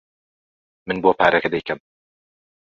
[0.87, 1.79] من بۆ پارەکە دەیکەم.